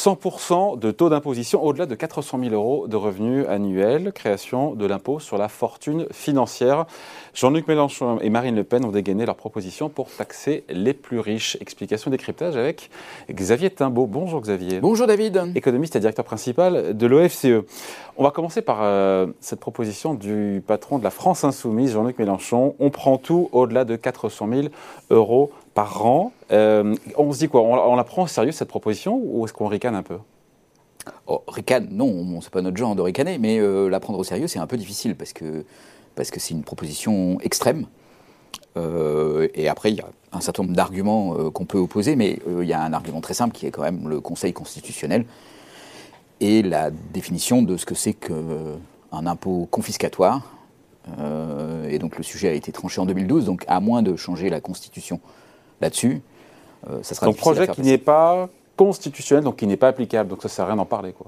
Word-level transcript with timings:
100% 0.00 0.78
de 0.78 0.92
taux 0.92 1.10
d'imposition 1.10 1.62
au-delà 1.62 1.84
de 1.84 1.94
400 1.94 2.38
000 2.42 2.54
euros 2.54 2.88
de 2.88 2.96
revenus 2.96 3.44
annuels, 3.46 4.12
création 4.14 4.74
de 4.74 4.86
l'impôt 4.86 5.20
sur 5.20 5.36
la 5.36 5.48
fortune 5.48 6.06
financière. 6.10 6.86
Jean-Luc 7.34 7.68
Mélenchon 7.68 8.18
et 8.22 8.30
Marine 8.30 8.56
Le 8.56 8.64
Pen 8.64 8.82
ont 8.86 8.92
dégainé 8.92 9.26
leur 9.26 9.36
proposition 9.36 9.90
pour 9.90 10.08
taxer 10.08 10.64
les 10.70 10.94
plus 10.94 11.20
riches. 11.20 11.58
Explication 11.60 12.10
décryptage 12.10 12.56
avec 12.56 12.88
Xavier 13.30 13.68
Timbaud. 13.68 14.06
Bonjour 14.06 14.40
Xavier. 14.40 14.80
Bonjour 14.80 15.06
David. 15.06 15.52
Économiste 15.54 15.96
et 15.96 16.00
directeur 16.00 16.24
principal 16.24 16.96
de 16.96 17.06
l'OFCE. 17.06 17.66
On 18.16 18.24
va 18.24 18.30
commencer 18.30 18.62
par 18.62 18.78
euh, 18.80 19.26
cette 19.40 19.60
proposition 19.60 20.14
du 20.14 20.62
patron 20.66 20.98
de 20.98 21.04
la 21.04 21.10
France 21.10 21.44
Insoumise, 21.44 21.92
Jean-Luc 21.92 22.18
Mélenchon. 22.18 22.74
On 22.78 22.88
prend 22.88 23.18
tout 23.18 23.50
au-delà 23.52 23.84
de 23.84 23.96
400 23.96 24.48
000 24.50 24.68
euros 25.10 25.50
Euh, 26.50 26.94
on 27.16 27.32
se 27.32 27.38
dit 27.38 27.48
quoi 27.48 27.62
on, 27.62 27.96
la 27.96 28.04
prend 28.04 28.22
au 28.22 28.26
sérieux 28.26 28.52
cette 28.52 28.68
proposition 28.68 29.20
ou 29.22 29.44
est-ce 29.44 29.52
qu'on 29.52 29.68
ricane 29.68 29.94
un 29.94 30.02
peu? 30.02 30.18
Oh, 31.26 31.42
Ricane, 31.48 31.88
non, 31.90 32.40
c'est 32.40 32.50
pas 32.50 32.60
notre 32.60 32.76
genre 32.76 32.94
de 32.94 33.02
ricaner, 33.02 33.38
mais 33.38 33.58
euh, 33.58 33.88
la 33.88 34.00
prendre 34.00 34.18
au 34.18 34.24
sérieux, 34.24 34.48
c'est 34.48 34.58
un 34.58 34.66
peu 34.66 34.76
difficile 34.76 35.16
parce 35.16 35.32
que 35.32 35.64
parce 36.14 36.30
que 36.30 36.40
c'est 36.40 36.54
une 36.54 36.62
proposition 36.62 37.40
extrême. 37.40 37.86
Euh, 38.76 39.48
et 39.54 39.68
après, 39.68 39.90
il 39.92 39.96
y 39.96 40.00
a 40.00 40.08
un 40.32 40.40
certain 40.40 40.64
nombre 40.64 40.74
d'arguments 40.74 41.34
qu'on 41.50 41.64
peut 41.64 41.78
opposer, 41.78 42.16
mais 42.16 42.38
il 42.46 42.66
y 42.66 42.72
a 42.72 42.82
un 42.82 42.92
argument 42.92 43.20
très 43.20 43.34
simple 43.34 43.54
qui 43.54 43.66
est 43.66 43.70
quand 43.70 43.82
même 43.82 44.08
le 44.08 44.20
Conseil 44.20 44.52
constitutionnel 44.52 45.24
et 46.40 46.62
la 46.62 46.90
définition 46.90 47.62
de 47.62 47.76
ce 47.76 47.86
que 47.86 47.94
c'est 47.94 48.12
qu'un 48.12 49.26
impôt 49.26 49.66
confiscatoire. 49.70 50.42
et 51.88 51.98
donc 51.98 52.16
le 52.16 52.22
sujet 52.22 52.48
a 52.48 52.52
été 52.52 52.70
tranché 52.70 53.00
en 53.00 53.06
2012, 53.06 53.44
donc 53.44 53.64
à 53.66 53.80
moins 53.80 54.02
de 54.02 54.14
changer 54.16 54.50
la 54.50 54.60
Constitution 54.60 55.20
là-dessus. 55.80 56.22
Euh, 56.88 57.02
ça 57.02 57.14
sera 57.14 57.26
donc 57.26 57.36
projet 57.36 57.68
qui 57.68 57.82
n'est 57.82 57.98
pas 57.98 58.48
constitutionnel, 58.76 59.44
donc 59.44 59.56
qui 59.56 59.66
n'est 59.66 59.76
pas 59.76 59.88
applicable, 59.88 60.30
donc 60.30 60.42
ça 60.42 60.48
ne 60.48 60.50
sert 60.50 60.64
à 60.64 60.68
rien 60.68 60.76
d'en 60.76 60.86
parler. 60.86 61.12
Quoi. 61.12 61.26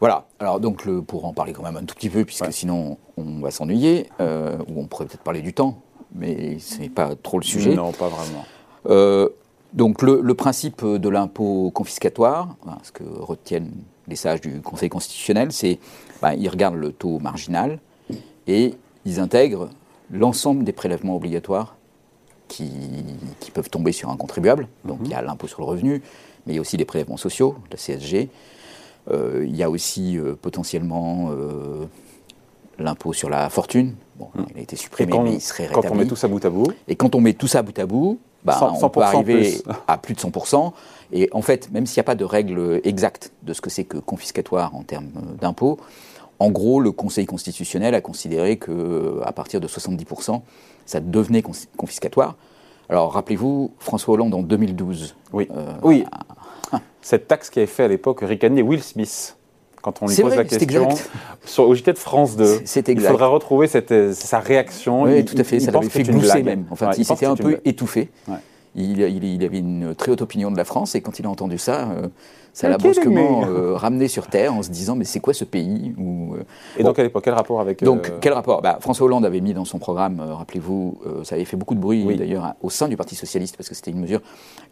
Voilà, 0.00 0.26
alors 0.38 0.60
donc 0.60 0.84
le, 0.84 1.02
pour 1.02 1.24
en 1.24 1.32
parler 1.32 1.52
quand 1.52 1.62
même 1.62 1.76
un 1.76 1.84
tout 1.84 1.94
petit 1.94 2.10
peu, 2.10 2.24
puisque 2.24 2.52
sinon 2.52 2.98
on 3.16 3.40
va 3.40 3.50
s'ennuyer, 3.50 4.10
euh, 4.20 4.58
ou 4.68 4.80
on 4.80 4.86
pourrait 4.86 5.06
peut-être 5.06 5.22
parler 5.22 5.40
du 5.40 5.54
temps, 5.54 5.78
mais 6.14 6.58
ce 6.58 6.80
n'est 6.80 6.90
pas 6.90 7.14
trop 7.14 7.38
le 7.38 7.44
sujet. 7.44 7.74
Non, 7.74 7.92
pas 7.92 8.08
vraiment. 8.08 8.44
Euh, 8.86 9.28
donc 9.72 10.02
le, 10.02 10.34
principe 10.34 10.84
de 10.84 11.08
l'impôt 11.08 11.70
confiscatoire, 11.72 12.54
ce 12.82 12.92
que 12.92 13.04
retiennent 13.04 13.72
les 14.06 14.16
sages 14.16 14.40
du 14.40 14.60
Conseil 14.60 14.88
constitutionnel, 14.88 15.52
c'est 15.52 15.78
bah, 16.20 16.34
ils 16.34 16.48
regardent 16.48 16.76
le 16.76 16.92
taux 16.92 17.18
marginal 17.18 17.80
et 18.46 18.74
ils 19.04 19.20
intègrent 19.20 19.70
l'ensemble 20.10 20.64
des 20.64 20.72
prélèvements 20.72 21.16
obligatoires 21.16 21.76
qui, 22.48 23.50
peuvent 23.52 23.70
tomber 23.70 23.92
sur 23.92 24.10
un 24.10 24.16
contribuable. 24.16 24.68
Donc 24.84 24.98
il 25.04 25.10
y 25.10 25.14
a 25.14 25.20
mhm. 25.20 25.26
l'impôt 25.26 25.46
sur 25.46 25.60
le 25.60 25.66
revenu, 25.66 26.02
mais 26.46 26.52
il 26.52 26.56
y 26.56 26.58
a 26.58 26.60
aussi 26.60 26.76
des 26.76 26.84
prélèvements 26.84 27.16
sociaux, 27.16 27.56
la 27.70 27.76
CSG. 27.76 28.28
Euh, 29.10 29.44
il 29.46 29.54
y 29.54 29.62
a 29.62 29.70
aussi 29.70 30.18
euh, 30.18 30.34
potentiellement 30.34 31.30
euh, 31.30 31.84
l'impôt 32.78 33.12
sur 33.12 33.28
la 33.28 33.48
fortune. 33.50 33.94
Bon, 34.16 34.28
mhm. 34.34 34.46
il 34.50 34.58
a 34.58 34.62
été 34.62 34.76
supprimé, 34.76 35.18
mais 35.18 35.34
il 35.34 35.40
serait 35.40 35.66
rétabli. 35.66 35.88
Quand 35.88 35.94
on 35.94 35.98
met 35.98 36.06
tout 36.06 36.16
ça 36.16 36.28
bout 36.28 36.44
à 36.44 36.50
bout. 36.50 36.72
Et 36.88 36.96
quand 36.96 37.14
on 37.14 37.20
met 37.20 37.34
tout 37.34 37.48
ça 37.48 37.62
bout 37.62 37.78
à 37.78 37.86
bout, 37.86 38.18
bah, 38.44 38.72
on 38.82 38.88
peut 38.88 39.02
arriver 39.02 39.62
à 39.86 39.98
plus 39.98 40.14
de 40.14 40.20
100%. 40.20 40.72
Et 41.12 41.28
en 41.32 41.42
fait, 41.42 41.70
même 41.70 41.86
s'il 41.86 41.98
n'y 41.98 42.04
a 42.04 42.04
pas 42.04 42.14
de 42.14 42.24
règle 42.24 42.80
exacte 42.84 43.32
de 43.42 43.52
ce 43.52 43.60
que 43.60 43.70
c'est 43.70 43.84
que 43.84 43.98
confiscatoire 43.98 44.74
en 44.74 44.82
termes 44.82 45.10
d'impôt, 45.40 45.78
en 46.44 46.50
gros, 46.50 46.78
le 46.78 46.92
Conseil 46.92 47.24
constitutionnel 47.24 47.94
a 47.94 48.02
considéré 48.02 48.58
qu'à 48.58 49.32
partir 49.32 49.60
de 49.60 49.66
70%, 49.66 50.42
ça 50.84 51.00
devenait 51.00 51.42
confiscatoire. 51.76 52.36
Alors 52.90 53.14
rappelez-vous, 53.14 53.72
François 53.78 54.14
Hollande 54.14 54.34
en 54.34 54.42
2012. 54.42 55.16
Oui. 55.32 55.48
Euh, 55.56 55.72
oui. 55.82 56.04
Cette 57.00 57.28
taxe 57.28 57.48
qui 57.48 57.60
avait 57.60 57.66
fait 57.66 57.84
à 57.84 57.88
l'époque 57.88 58.20
ricaner 58.20 58.60
Will 58.60 58.82
Smith. 58.82 59.38
Quand 59.80 60.02
on 60.02 60.06
lui 60.06 60.16
pose 60.16 60.34
la 60.34 60.44
question 60.44 60.88
sur, 61.44 61.68
au 61.68 61.74
JT 61.74 61.92
de 61.92 61.98
France 61.98 62.36
2, 62.36 62.60
exact. 62.60 62.88
il 62.88 63.00
faudra 63.00 63.26
retrouver 63.26 63.66
cette, 63.66 64.14
sa 64.14 64.38
réaction. 64.38 65.02
Oui, 65.02 65.24
tout 65.24 65.36
à 65.38 65.44
fait, 65.44 65.60
ça 65.60 65.70
l'avait 65.70 65.88
fait 65.88 66.02
glousser 66.02 66.42
même. 66.42 66.66
Enfin, 66.70 66.90
il 66.96 67.04
s'était 67.06 67.26
un 67.26 67.36
peu 67.36 67.60
étouffé. 67.64 68.10
Il, 68.76 69.00
il, 69.00 69.44
avait 69.44 69.58
une 69.58 69.94
très 69.94 70.10
haute 70.10 70.22
opinion 70.22 70.50
de 70.50 70.56
la 70.56 70.64
France 70.64 70.96
et 70.96 71.00
quand 71.00 71.20
il 71.20 71.26
a 71.26 71.30
entendu 71.30 71.58
ça, 71.58 71.90
euh, 71.90 72.08
ça 72.52 72.68
l'a 72.68 72.76
brusquement 72.76 73.44
euh, 73.46 73.76
ramené 73.76 74.08
sur 74.08 74.26
Terre 74.26 74.52
en 74.52 74.64
se 74.64 74.70
disant 74.70 74.96
mais 74.96 75.04
c'est 75.04 75.20
quoi 75.20 75.32
ce 75.32 75.44
pays 75.44 75.94
euh, 75.96 76.42
Et 76.76 76.82
donc 76.82 76.98
à 76.98 77.04
l'époque, 77.04 77.22
quel 77.22 77.34
rapport 77.34 77.60
avec... 77.60 77.84
Donc 77.84 78.10
quel 78.20 78.32
rapport? 78.32 78.62
Bah, 78.62 78.78
François 78.80 79.06
Hollande 79.06 79.24
avait 79.24 79.40
mis 79.40 79.54
dans 79.54 79.64
son 79.64 79.78
programme, 79.78 80.20
rappelez-vous, 80.20 80.98
ça 81.22 81.36
avait 81.36 81.44
fait 81.44 81.56
beaucoup 81.56 81.76
de 81.76 81.80
bruit 81.80 82.16
d'ailleurs 82.16 82.54
au 82.62 82.70
sein 82.70 82.88
du 82.88 82.96
Parti 82.96 83.14
Socialiste 83.14 83.56
parce 83.56 83.68
que 83.68 83.76
c'était 83.76 83.92
une 83.92 84.00
mesure 84.00 84.20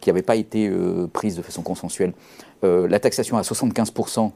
qui 0.01 0.09
n'avait 0.09 0.21
pas 0.21 0.35
été 0.35 0.69
prise 1.13 1.37
de 1.37 1.41
façon 1.41 1.61
consensuelle. 1.61 2.13
la 2.61 2.99
taxation 2.99 3.37
à 3.37 3.41
75% 3.41 4.31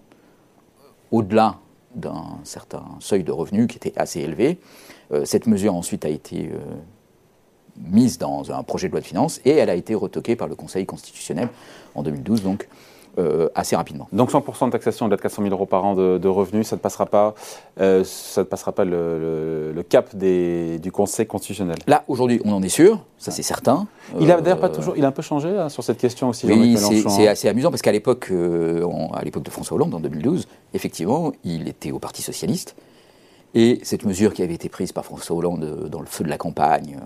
au-delà 1.12 1.56
d'un 1.96 2.38
certain 2.44 2.84
seuil 3.00 3.24
de 3.24 3.32
revenus 3.34 3.68
qui 3.68 3.76
était 3.76 3.94
assez 3.98 4.22
élevé. 4.22 4.60
cette 5.26 5.48
mesure 5.48 5.76
ensuite 5.76 6.06
a 6.06 6.10
été 6.10 6.52
mise 7.92 8.18
dans 8.18 8.52
un 8.52 8.64
projet 8.64 8.88
de 8.88 8.94
loi 8.94 9.02
de 9.02 9.06
finances 9.06 9.40
et 9.46 9.52
elle 9.52 9.70
a 9.70 9.76
été 9.76 9.96
retoquée 9.96 10.36
par 10.36 10.48
le 10.48 10.56
Conseil 10.56 10.86
constitutionnel 10.86 11.50
en 11.96 12.04
2012, 12.04 12.44
donc 12.44 12.68
euh, 13.20 13.50
assez 13.56 13.76
rapidement. 13.76 14.08
Donc 14.12 14.32
100% 14.32 14.68
de 14.68 14.72
taxation 14.72 15.08
de 15.08 15.16
400 15.16 15.42
000 15.42 15.52
euros 15.52 15.66
par 15.66 15.84
an 15.84 15.96
de, 15.96 16.28
revenus, 16.28 16.68
ça 16.68 16.76
ne 16.76 16.82
passera 16.82 17.08
pas, 17.08 17.34
euh, 17.80 18.04
ça 18.04 18.42
ne 18.42 18.46
passera 18.46 18.74
pas 18.74 18.86
le, 18.86 19.84
cap 19.90 20.16
des, 20.16 20.78
du 20.78 20.92
Conseil 20.92 21.26
constitutionnel. 21.26 21.78
Là, 21.88 22.04
aujourd'hui, 22.08 22.40
on 22.46 22.54
en 22.54 22.62
est 22.62 22.70
sûr, 22.70 23.04
ça 23.18 23.32
c'est 23.32 23.42
certain. 23.42 23.88
Il 24.20 24.32
a 24.32 24.40
d'ailleurs 24.40 24.60
pas 24.60 24.70
toujours, 24.70 24.96
il 24.98 25.04
a 25.04 25.08
un 25.08 25.12
peu 25.12 25.24
changé 25.24 25.50
hein, 25.50 25.70
sur 25.70 25.84
cette 25.84 25.98
question 25.98 26.30
aussi. 26.30 26.46
Oui, 26.46 26.78
c'est 26.78 27.28
assez 27.28 27.48
amusant 27.48 27.72
parce 27.72 27.82
qu'à 27.82 27.92
l'époque, 27.92 28.28
euh, 28.30 28.86
à 29.14 29.24
l'époque 29.24 29.44
de 29.44 29.50
François 29.50 29.78
Hollande, 29.78 29.96
en 29.96 30.00
2012, 30.00 30.48
effectivement, 30.76 31.32
il 31.44 31.68
était 31.68 31.90
au 31.90 31.98
Parti 31.98 32.22
socialiste. 32.22 32.76
Et 33.54 33.80
cette 33.84 34.06
mesure 34.06 34.34
qui 34.34 34.44
avait 34.44 34.54
été 34.54 34.70
prise 34.70 34.92
par 34.92 35.06
François 35.06 35.36
Hollande 35.36 35.88
dans 35.90 36.02
le 36.02 36.06
feu 36.06 36.24
de 36.24 36.30
la 36.30 36.38
campagne, 36.38 36.98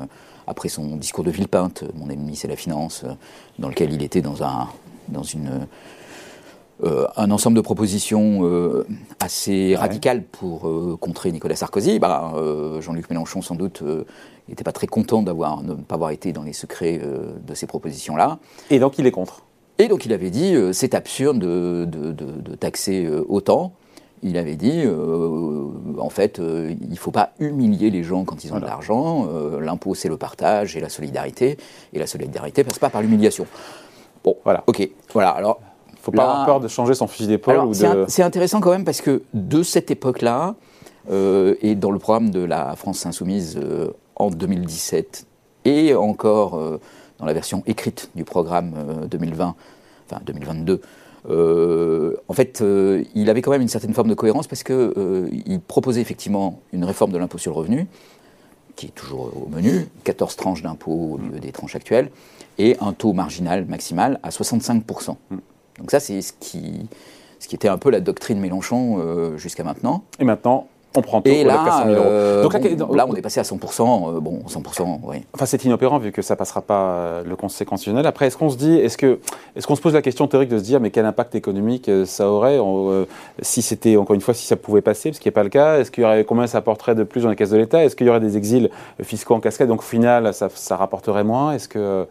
après 0.47 0.69
son 0.69 0.97
discours 0.97 1.23
de 1.23 1.31
Villepinte, 1.31 1.83
Mon 1.95 2.09
ennemi 2.09 2.35
c'est 2.35 2.47
la 2.47 2.55
finance, 2.55 3.05
dans 3.59 3.69
lequel 3.69 3.93
il 3.93 4.03
était 4.03 4.21
dans, 4.21 4.43
un, 4.43 4.67
dans 5.07 5.23
une, 5.23 5.67
euh, 6.83 7.05
un 7.15 7.29
ensemble 7.29 7.55
de 7.55 7.61
propositions 7.61 8.39
euh, 8.43 8.87
assez 9.19 9.75
radicales 9.75 10.23
pour 10.23 10.67
euh, 10.67 10.97
contrer 10.99 11.31
Nicolas 11.31 11.55
Sarkozy, 11.55 11.99
bah, 11.99 12.33
Jean-Luc 12.79 13.09
Mélenchon 13.09 13.41
sans 13.41 13.55
doute 13.55 13.83
n'était 14.49 14.63
pas 14.63 14.71
très 14.71 14.87
content 14.87 15.21
d'avoir 15.21 15.61
ne 15.61 15.75
pas 15.75 15.95
avoir 15.95 16.09
été 16.09 16.33
dans 16.33 16.43
les 16.43 16.53
secrets 16.53 16.99
de 16.99 17.53
ces 17.53 17.67
propositions-là. 17.67 18.39
Et 18.71 18.79
donc 18.79 18.97
il 18.97 19.05
est 19.05 19.11
contre. 19.11 19.43
Et 19.77 19.87
donc 19.87 20.05
il 20.05 20.13
avait 20.13 20.31
dit 20.31 20.55
c'est 20.73 20.95
absurde 20.95 21.37
de, 21.39 21.85
de, 21.85 22.11
de 22.11 22.55
taxer 22.55 23.07
autant 23.29 23.73
il 24.23 24.37
avait 24.37 24.55
dit, 24.55 24.83
euh, 24.85 25.67
en 25.97 26.09
fait, 26.09 26.39
euh, 26.39 26.73
il 26.79 26.89
ne 26.89 26.95
faut 26.95 27.11
pas 27.11 27.31
humilier 27.39 27.89
les 27.89 28.03
gens 28.03 28.23
quand 28.23 28.43
ils 28.43 28.53
ont 28.53 28.59
de 28.59 28.65
l'argent. 28.65 29.27
Euh, 29.29 29.59
l'impôt, 29.59 29.95
c'est 29.95 30.09
le 30.09 30.17
partage 30.17 30.77
et 30.77 30.79
la 30.79 30.89
solidarité. 30.89 31.57
Et 31.93 31.99
la 31.99 32.07
solidarité 32.07 32.63
passe 32.63 32.79
pas 32.79 32.89
par 32.89 33.01
l'humiliation. 33.01 33.47
Bon, 34.23 34.37
voilà. 34.43 34.63
Ok. 34.67 34.87
Voilà. 35.13 35.29
Alors. 35.29 35.59
Il 35.89 36.01
ne 36.01 36.05
faut 36.05 36.11
pas 36.13 36.23
avoir 36.23 36.45
peur 36.47 36.59
de 36.59 36.67
changer 36.67 36.95
son 36.95 37.05
fusil 37.05 37.27
d'épaule. 37.27 37.75
C'est 38.07 38.23
intéressant 38.23 38.59
quand 38.59 38.71
même 38.71 38.85
parce 38.85 39.01
que 39.01 39.21
de 39.35 39.61
cette 39.61 39.91
époque-là, 39.91 40.55
et 41.11 41.75
dans 41.75 41.91
le 41.91 41.99
programme 41.99 42.31
de 42.31 42.43
la 42.43 42.75
France 42.75 43.05
Insoumise 43.05 43.59
en 44.15 44.31
2017, 44.31 45.27
et 45.65 45.93
encore 45.93 46.59
dans 47.19 47.25
la 47.27 47.33
version 47.33 47.61
écrite 47.67 48.09
du 48.15 48.23
programme 48.23 48.73
2020, 49.11 49.53
enfin 50.09 50.21
2022, 50.25 50.73
euh, 50.73 50.77
en 51.29 52.33
fait, 52.33 52.61
euh, 52.61 53.03
il 53.15 53.29
avait 53.29 53.41
quand 53.41 53.51
même 53.51 53.61
une 53.61 53.67
certaine 53.67 53.93
forme 53.93 54.09
de 54.09 54.13
cohérence 54.13 54.47
parce 54.47 54.63
qu'il 54.63 54.75
euh, 54.75 55.29
proposait 55.67 56.01
effectivement 56.01 56.61
une 56.73 56.83
réforme 56.83 57.11
de 57.11 57.17
l'impôt 57.17 57.37
sur 57.37 57.51
le 57.51 57.57
revenu, 57.57 57.87
qui 58.75 58.87
est 58.87 58.95
toujours 58.95 59.31
au 59.35 59.49
menu, 59.49 59.87
14 60.03 60.35
tranches 60.35 60.61
d'impôt 60.61 60.91
au 60.91 61.17
lieu 61.17 61.39
des 61.39 61.51
tranches 61.51 61.75
actuelles, 61.75 62.09
et 62.57 62.75
un 62.81 62.93
taux 62.93 63.13
marginal 63.13 63.65
maximal 63.65 64.19
à 64.23 64.29
65%. 64.29 65.15
Mm. 65.29 65.37
Donc 65.79 65.91
ça, 65.91 65.99
c'est 65.99 66.21
ce 66.21 66.33
qui, 66.39 66.87
ce 67.39 67.47
qui 67.47 67.55
était 67.55 67.67
un 67.67 67.77
peu 67.77 67.89
la 67.89 67.99
doctrine 67.99 68.39
Mélenchon 68.39 69.37
jusqu'à 69.37 69.63
maintenant. 69.63 70.03
Et 70.19 70.25
maintenant, 70.25 70.67
on 70.95 71.01
prend 71.01 71.21
tout 71.21 71.29
et 71.29 71.43
là, 71.43 71.85
euh, 71.87 72.43
Donc 72.43 72.95
là, 72.95 73.05
on 73.07 73.15
est 73.15 73.21
passé 73.21 73.39
à 73.39 73.43
100%. 73.43 74.17
Euh, 74.17 74.19
bon, 74.19 74.41
100%, 74.47 74.99
oui. 75.03 75.17
Enfin, 75.33 75.45
c'est 75.45 75.63
inopérant 75.63 75.99
vu 75.99 76.11
que 76.11 76.21
ça 76.21 76.35
passera 76.35 76.61
pas 76.61 76.81
euh, 76.81 77.23
le 77.23 77.35
Conseil 77.37 77.65
constitutionnel. 77.65 78.05
Après, 78.05 78.27
est-ce 78.27 78.35
qu'on 78.35 78.49
se 78.49 78.57
dit, 78.57 78.75
est-ce 78.75 78.97
que, 78.97 79.19
est-ce 79.55 79.67
qu'on 79.67 79.77
se 79.77 79.81
pose 79.81 79.93
la 79.93 80.01
question 80.01 80.27
théorique 80.27 80.49
de 80.49 80.57
se 80.57 80.63
dire, 80.63 80.81
mais 80.81 80.91
quel 80.91 81.05
impact 81.05 81.35
économique 81.35 81.89
ça 82.05 82.29
aurait 82.29 82.59
si 83.41 83.61
c'était 83.61 83.95
encore 83.95 84.15
une 84.15 84.21
fois 84.21 84.33
si 84.33 84.45
ça 84.45 84.57
pouvait 84.57 84.81
passer, 84.81 85.13
ce 85.13 85.19
qui 85.19 85.29
n'est 85.29 85.33
pas 85.33 85.43
le 85.43 85.49
cas? 85.49 85.79
Est-ce 85.79 85.91
qu'il 85.91 86.03
y 86.03 86.05
aurait 86.05 86.25
combien 86.25 86.47
ça 86.47 86.57
apporterait 86.57 86.95
de 86.95 87.03
plus 87.03 87.21
dans 87.23 87.29
les 87.29 87.37
caisses 87.37 87.51
de 87.51 87.57
l'État? 87.57 87.83
Est-ce 87.83 87.95
qu'il 87.95 88.07
y 88.07 88.09
aurait 88.09 88.19
des 88.19 88.35
exils 88.35 88.69
fiscaux 89.01 89.35
en 89.35 89.39
cascade? 89.39 89.69
Donc 89.69 89.79
au 89.79 89.83
final, 89.83 90.33
ça, 90.33 90.49
ça 90.53 90.75
rapporterait 90.75 91.23
moins? 91.23 91.53
Est-ce 91.53 91.69
que 91.69 92.05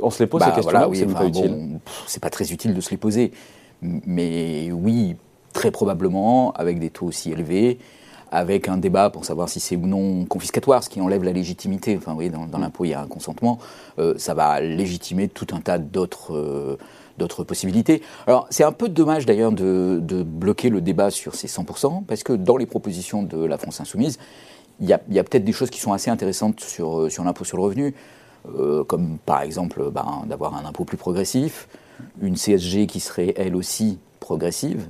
on 0.00 0.08
se 0.08 0.22
les 0.22 0.26
pose 0.26 0.40
ces 0.40 0.48
bah, 0.48 0.54
questions-là 0.54 0.88
oui, 0.88 0.96
c'est 0.96 1.12
pas 1.12 1.26
utile? 1.26 1.78
C'est 2.06 2.22
pas 2.22 2.30
très 2.30 2.50
utile 2.52 2.72
de 2.72 2.80
se 2.80 2.90
les 2.90 2.96
poser, 2.96 3.32
mais 3.82 4.70
oui, 4.72 5.16
très 5.52 5.70
probablement 5.70 6.52
avec 6.52 6.78
des 6.78 6.88
taux 6.88 7.06
aussi 7.06 7.32
élevés 7.32 7.78
avec 8.34 8.68
un 8.68 8.76
débat 8.76 9.10
pour 9.10 9.24
savoir 9.24 9.48
si 9.48 9.60
c'est 9.60 9.76
ou 9.76 9.86
non 9.86 10.24
confiscatoire, 10.24 10.82
ce 10.82 10.90
qui 10.90 11.00
enlève 11.00 11.22
la 11.22 11.32
légitimité. 11.32 11.96
Enfin, 11.96 12.10
vous 12.10 12.16
voyez, 12.16 12.30
dans, 12.30 12.46
dans 12.46 12.58
l'impôt, 12.58 12.84
il 12.84 12.88
y 12.88 12.94
a 12.94 13.00
un 13.00 13.06
consentement. 13.06 13.58
Euh, 14.00 14.14
ça 14.18 14.34
va 14.34 14.60
légitimer 14.60 15.28
tout 15.28 15.46
un 15.52 15.60
tas 15.60 15.78
d'autres 15.78 16.34
euh, 16.34 16.76
d'autres 17.16 17.44
possibilités. 17.44 18.02
Alors 18.26 18.48
c'est 18.50 18.64
un 18.64 18.72
peu 18.72 18.88
dommage 18.88 19.24
d'ailleurs 19.24 19.52
de, 19.52 20.00
bloquer 20.26 20.68
le 20.68 20.80
débat 20.80 21.12
sur 21.12 21.36
ces 21.36 21.46
100%, 21.46 22.04
parce 22.06 22.24
que 22.24 22.32
dans 22.32 22.56
les 22.56 22.66
propositions 22.66 23.22
de 23.22 23.44
la 23.44 23.56
France 23.56 23.80
Insoumise, 23.80 24.18
il 24.80 24.88
y 24.88 24.92
a, 24.92 24.98
peut-être 24.98 25.44
des 25.44 25.52
choses 25.52 25.70
qui 25.70 25.78
sont 25.78 25.92
assez 25.92 26.10
intéressantes 26.10 26.58
sur, 26.58 27.08
sur 27.12 27.22
l'impôt 27.22 27.44
sur 27.44 27.56
le 27.56 27.62
revenu, 27.62 27.94
euh, 28.58 28.82
comme 28.82 29.18
par 29.24 29.42
exemple 29.42 29.92
ben, 29.92 30.24
d'avoir 30.26 30.56
un 30.56 30.64
impôt 30.64 30.84
plus 30.84 30.96
progressif, 30.96 31.68
une 32.20 32.34
CSG 32.34 32.88
qui 32.88 32.98
serait 32.98 33.32
elle 33.36 33.54
aussi 33.54 34.00
progressive, 34.18 34.88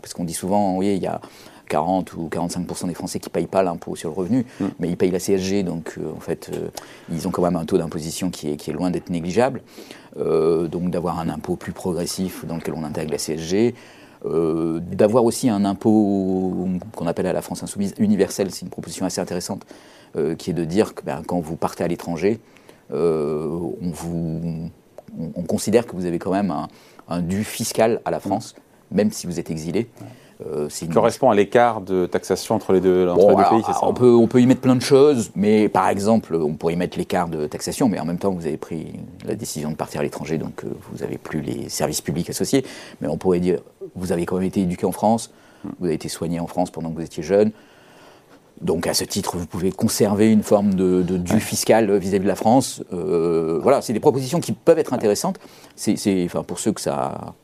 parce 0.00 0.14
qu'on 0.14 0.24
dit 0.24 0.34
souvent, 0.34 0.76
oui, 0.76 0.94
il 0.94 1.02
y 1.02 1.08
a 1.08 1.20
40 1.68 2.14
ou 2.14 2.28
45% 2.28 2.86
des 2.86 2.94
Français 2.94 3.18
qui 3.18 3.28
ne 3.28 3.32
payent 3.32 3.46
pas 3.46 3.62
l'impôt 3.62 3.96
sur 3.96 4.10
le 4.10 4.14
revenu, 4.14 4.46
mm. 4.60 4.66
mais 4.78 4.88
ils 4.88 4.96
payent 4.96 5.10
la 5.10 5.18
CSG, 5.18 5.62
donc 5.62 5.94
euh, 5.98 6.12
en 6.16 6.20
fait, 6.20 6.50
euh, 6.52 6.68
ils 7.10 7.26
ont 7.26 7.30
quand 7.30 7.42
même 7.42 7.56
un 7.56 7.64
taux 7.64 7.78
d'imposition 7.78 8.30
qui 8.30 8.50
est, 8.50 8.56
qui 8.56 8.70
est, 8.70 8.72
loin 8.72 8.90
d'être 8.90 9.10
négligeable. 9.10 9.62
Euh, 10.18 10.66
donc 10.66 10.90
d'avoir 10.90 11.18
un 11.18 11.28
impôt 11.28 11.56
plus 11.56 11.72
progressif 11.72 12.46
dans 12.46 12.56
lequel 12.56 12.74
on 12.74 12.84
intègre 12.84 13.12
la 13.12 13.18
CSG, 13.18 13.74
d'avoir 14.24 15.24
aussi 15.24 15.48
un 15.48 15.64
impôt 15.64 16.68
qu'on 16.96 17.06
appelle 17.06 17.26
à 17.26 17.32
la 17.32 17.42
France 17.42 17.62
insoumise 17.62 17.94
universel, 17.98 18.50
c'est 18.50 18.62
une 18.62 18.70
proposition 18.70 19.06
assez 19.06 19.20
intéressante, 19.20 19.64
qui 20.38 20.50
est 20.50 20.54
de 20.54 20.64
dire 20.64 20.96
que 20.96 21.04
ben, 21.04 21.22
quand 21.24 21.38
vous 21.38 21.54
partez 21.54 21.84
à 21.84 21.86
l'étranger, 21.86 22.40
on, 22.90 23.76
vous, 23.82 24.70
on, 25.16 25.42
considère 25.42 25.86
que 25.86 25.94
vous 25.94 26.06
avez 26.06 26.18
quand 26.18 26.32
même 26.32 26.50
un, 26.50 26.66
un 27.08 27.20
dû 27.20 27.44
fiscal 27.44 28.00
à 28.04 28.10
la 28.10 28.18
France, 28.18 28.56
même 28.90 29.12
si 29.12 29.28
vous 29.28 29.38
êtes 29.38 29.50
exilé. 29.50 29.88
Euh, 30.44 30.68
correspond 30.92 31.30
à 31.30 31.34
l'écart 31.34 31.80
de 31.80 32.04
taxation 32.04 32.54
entre 32.54 32.74
les 32.74 32.80
deux, 32.80 33.08
entre 33.08 33.30
les 33.30 33.36
deux 33.36 33.42
pays, 33.48 33.62
c'est 33.66 33.72
ça 33.72 33.80
on 33.84 33.94
peut, 33.94 34.14
on 34.14 34.26
peut 34.26 34.42
y 34.42 34.46
mettre 34.46 34.60
plein 34.60 34.76
de 34.76 34.82
choses, 34.82 35.30
mais 35.34 35.70
par 35.70 35.88
exemple, 35.88 36.34
on 36.34 36.52
pourrait 36.52 36.74
y 36.74 36.76
mettre 36.76 36.98
l'écart 36.98 37.28
de 37.28 37.46
taxation, 37.46 37.88
mais 37.88 37.98
en 37.98 38.04
même 38.04 38.18
temps, 38.18 38.32
vous 38.32 38.46
avez 38.46 38.58
pris 38.58 39.00
la 39.24 39.34
décision 39.34 39.70
de 39.70 39.76
partir 39.76 40.00
à 40.00 40.02
l'étranger, 40.02 40.36
donc 40.36 40.64
euh, 40.64 40.68
vous 40.90 40.98
n'avez 40.98 41.16
plus 41.16 41.40
les 41.40 41.70
services 41.70 42.02
publics 42.02 42.28
associés. 42.28 42.66
Mais 43.00 43.08
on 43.08 43.16
pourrait 43.16 43.40
dire, 43.40 43.60
vous 43.94 44.12
avez 44.12 44.26
quand 44.26 44.36
même 44.36 44.44
été 44.44 44.60
éduqué 44.60 44.84
en 44.84 44.92
France, 44.92 45.30
vous 45.78 45.86
avez 45.86 45.94
été 45.94 46.10
soigné 46.10 46.38
en 46.38 46.46
France 46.46 46.70
pendant 46.70 46.90
que 46.90 46.96
vous 46.96 47.04
étiez 47.04 47.22
jeune. 47.22 47.50
Donc 48.60 48.86
à 48.86 48.94
ce 48.94 49.04
titre, 49.04 49.38
vous 49.38 49.46
pouvez 49.46 49.72
conserver 49.72 50.30
une 50.30 50.42
forme 50.42 50.74
de, 50.74 51.02
dû 51.02 51.40
fiscal 51.40 51.94
vis-à-vis 51.96 52.24
de 52.24 52.28
la 52.28 52.36
France. 52.36 52.82
Euh, 52.92 53.58
voilà, 53.62 53.80
c'est 53.80 53.92
des 53.94 54.00
propositions 54.00 54.40
qui 54.40 54.52
peuvent 54.52 54.78
être 54.78 54.92
intéressantes. 54.92 55.38
C'est, 55.76 55.96
enfin, 56.26 56.42
pour 56.42 56.58
ceux 56.58 56.72
que 56.72 56.80
ça 56.80 57.34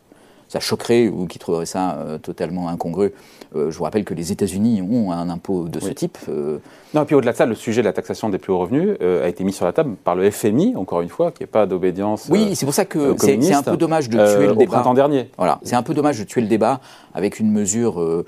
ça 0.52 0.60
choquerait 0.60 1.08
ou 1.08 1.26
qui 1.26 1.38
trouverait 1.38 1.64
ça 1.64 1.96
euh, 1.96 2.18
totalement 2.18 2.68
incongru. 2.68 3.14
Euh, 3.56 3.70
je 3.70 3.78
vous 3.78 3.84
rappelle 3.84 4.04
que 4.04 4.12
les 4.12 4.32
États-Unis 4.32 4.82
ont 4.82 5.10
un 5.10 5.30
impôt 5.30 5.66
de 5.66 5.80
ce 5.80 5.88
type. 5.88 6.18
Euh. 6.28 6.58
Non, 6.92 7.02
et 7.02 7.04
puis 7.06 7.14
au-delà 7.14 7.32
de 7.32 7.38
ça, 7.38 7.46
le 7.46 7.54
sujet 7.54 7.80
de 7.80 7.86
la 7.86 7.94
taxation 7.94 8.28
des 8.28 8.36
plus 8.36 8.52
hauts 8.52 8.58
revenus 8.58 8.98
a 9.00 9.28
été 9.28 9.44
mis 9.44 9.52
sur 9.54 9.64
la 9.64 9.72
table 9.72 9.96
par 10.04 10.14
le 10.14 10.30
FMI, 10.30 10.76
encore 10.76 11.00
une 11.00 11.08
fois, 11.08 11.32
qui 11.32 11.42
n'est 11.42 11.46
pas 11.46 11.64
d'obédience. 11.64 12.28
Oui, 12.30 12.54
c'est 12.54 12.66
pour 12.66 12.74
ça 12.74 12.84
que 12.84 13.14
c'est 13.18 13.54
un 13.54 13.62
peu 13.62 13.78
dommage 13.78 14.10
de 14.10 14.18
tuer 14.18 14.46
le 14.46 14.54
débat. 14.54 14.72
Au 14.72 14.80
printemps 14.80 14.94
dernier. 14.94 15.30
Voilà, 15.38 15.58
c'est 15.62 15.74
un 15.74 15.82
peu 15.82 15.94
dommage 15.94 16.18
de 16.18 16.24
tuer 16.24 16.42
le 16.42 16.48
débat 16.48 16.80
avec 17.14 17.40
une 17.40 17.50
mesure 17.50 18.24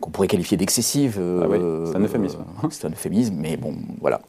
qu'on 0.00 0.10
pourrait 0.10 0.26
qualifier 0.26 0.56
d'excessive. 0.56 1.20
Ah 1.20 1.46
c'est 1.86 1.96
un 1.96 2.00
euphémisme. 2.00 2.44
c'est 2.70 2.86
un 2.86 2.90
euphémisme, 2.90 3.36
mais 3.38 3.56
bon, 3.56 3.74
voilà. 4.00 4.20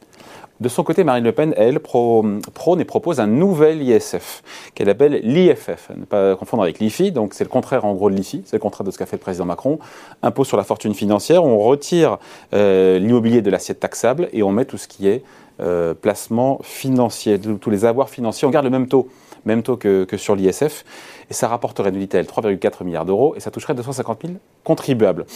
De 0.58 0.70
son 0.70 0.84
côté, 0.84 1.04
Marine 1.04 1.24
Le 1.24 1.32
Pen, 1.32 1.52
elle, 1.56 1.80
prône 1.80 2.40
et 2.78 2.84
propose 2.86 3.20
un 3.20 3.26
nouvel 3.26 3.82
ISF, 3.82 4.42
qu'elle 4.74 4.88
appelle 4.88 5.20
l'IFF, 5.22 5.90
ne 5.94 6.06
pas 6.06 6.34
confondre 6.34 6.62
avec 6.62 6.78
l'IFI, 6.78 7.12
donc 7.12 7.34
c'est 7.34 7.44
le 7.44 7.50
contraire 7.50 7.84
en 7.84 7.94
gros 7.94 8.08
de 8.08 8.16
l'IFI, 8.16 8.42
c'est 8.46 8.56
le 8.56 8.60
contraire 8.60 8.84
de 8.84 8.90
ce 8.90 8.96
qu'a 8.96 9.04
fait 9.04 9.16
le 9.16 9.20
président 9.20 9.44
Macron. 9.44 9.78
Impôt 10.22 10.44
sur 10.44 10.56
la 10.56 10.64
fortune 10.64 10.94
financière, 10.94 11.44
on 11.44 11.58
retire 11.58 12.18
euh, 12.54 12.98
l'immobilier 12.98 13.42
de 13.42 13.50
l'assiette 13.50 13.80
taxable 13.80 14.30
et 14.32 14.42
on 14.42 14.50
met 14.50 14.64
tout 14.64 14.78
ce 14.78 14.88
qui 14.88 15.08
est 15.08 15.22
euh, 15.60 15.92
placement 15.92 16.60
financier, 16.62 17.38
tous 17.38 17.70
les 17.70 17.84
avoirs 17.84 18.08
financiers, 18.08 18.48
on 18.48 18.50
garde 18.50 18.64
le 18.64 18.70
même 18.70 18.88
taux, 18.88 19.08
même 19.44 19.62
taux 19.62 19.76
que, 19.76 20.06
sur 20.16 20.36
l'ISF, 20.36 20.84
et 21.30 21.34
ça 21.34 21.48
rapporterait 21.48 21.90
une 21.90 21.96
unité 21.96 22.20
3,4 22.22 22.82
milliards 22.82 23.04
d'euros 23.04 23.34
et 23.36 23.40
ça 23.40 23.50
toucherait 23.50 23.74
250 23.74 24.22
000 24.22 24.34
contribuables. 24.64 25.26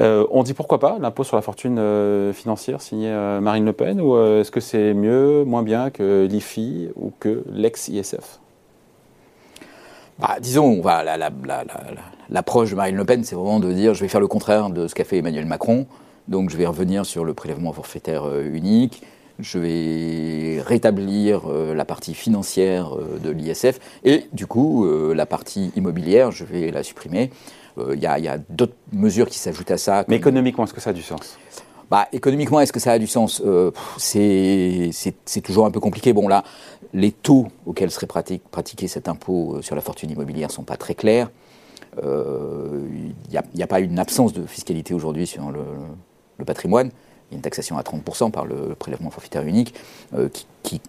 Euh, 0.00 0.26
on 0.30 0.42
dit 0.42 0.54
pourquoi 0.54 0.78
pas 0.78 0.98
l'impôt 1.00 1.24
sur 1.24 1.36
la 1.36 1.42
fortune 1.42 1.78
euh, 1.78 2.32
financière 2.32 2.80
signé 2.80 3.08
euh, 3.10 3.40
Marine 3.40 3.64
Le 3.64 3.72
Pen 3.72 4.00
ou 4.00 4.16
est-ce 4.18 4.50
que 4.50 4.60
c'est 4.60 4.94
mieux, 4.94 5.44
moins 5.44 5.62
bien 5.62 5.90
que 5.90 6.26
l'IFI 6.30 6.90
ou 6.94 7.12
que 7.18 7.42
l'ex-ISF 7.50 8.38
bah, 10.18 10.36
Disons, 10.40 10.80
l'approche 12.30 12.70
de 12.70 12.76
Marine 12.76 12.96
Le 12.96 13.04
Pen, 13.04 13.24
c'est 13.24 13.34
vraiment 13.34 13.60
de 13.60 13.72
dire 13.72 13.94
je 13.94 14.00
vais 14.00 14.08
faire 14.08 14.20
le 14.20 14.28
contraire 14.28 14.70
de 14.70 14.86
ce 14.86 14.94
qu'a 14.94 15.04
fait 15.04 15.18
Emmanuel 15.18 15.46
Macron. 15.46 15.86
Donc 16.28 16.50
je 16.50 16.56
vais 16.56 16.66
revenir 16.66 17.06
sur 17.06 17.24
le 17.24 17.34
prélèvement 17.34 17.72
forfaitaire 17.72 18.28
unique, 18.40 19.02
je 19.38 19.58
vais 19.58 20.62
rétablir 20.62 21.48
la 21.48 21.84
partie 21.84 22.14
financière 22.14 22.96
de 23.22 23.30
l'ISF 23.30 23.78
et 24.04 24.26
du 24.32 24.46
coup 24.46 24.86
la 25.14 25.26
partie 25.26 25.70
immobilière, 25.76 26.32
je 26.32 26.44
vais 26.44 26.70
la 26.70 26.82
supprimer. 26.82 27.30
Il 27.78 28.06
euh, 28.06 28.20
y 28.20 28.28
a, 28.28 28.38
d'autres 28.48 28.74
mesures 28.92 29.28
qui 29.28 29.38
s'ajoutent 29.38 29.70
à 29.70 29.78
ça. 29.78 30.04
Mais 30.08 30.16
économiquement, 30.16 30.64
est-ce 30.64 30.72
que 30.72 30.80
ça 30.80 30.90
a 30.90 30.92
du 30.92 31.02
sens? 31.02 31.38
Bah, 31.90 32.08
économiquement, 32.12 32.60
est-ce 32.60 32.72
que 32.72 32.80
ça 32.80 32.92
a 32.92 32.98
du 32.98 33.06
sens? 33.06 33.42
Euh, 33.44 33.70
C'est 33.98 35.40
toujours 35.42 35.66
un 35.66 35.70
peu 35.70 35.80
compliqué. 35.80 36.12
Bon, 36.12 36.28
là, 36.28 36.44
les 36.92 37.12
taux 37.12 37.48
auxquels 37.66 37.90
serait 37.90 38.06
pratiqué 38.06 38.88
cet 38.88 39.08
impôt 39.08 39.56
euh, 39.56 39.62
sur 39.62 39.74
la 39.74 39.80
fortune 39.80 40.10
immobilière 40.10 40.48
ne 40.48 40.52
sont 40.52 40.64
pas 40.64 40.76
très 40.76 40.94
clairs. 40.94 41.30
Il 42.02 43.14
n'y 43.54 43.62
a, 43.62 43.66
pas 43.66 43.80
une 43.80 43.98
absence 43.98 44.32
de 44.32 44.46
fiscalité 44.46 44.94
aujourd'hui 44.94 45.26
sur 45.26 45.50
le, 45.50 46.44
patrimoine. 46.44 46.90
Il 47.30 47.34
y 47.34 47.34
a 47.34 47.36
une 47.36 47.42
taxation 47.42 47.78
à 47.78 47.82
30% 47.82 48.30
par 48.30 48.44
le 48.44 48.74
prélèvement 48.74 49.10
forfaitaire 49.10 49.42
unique 49.42 49.74
qui, 50.62 50.80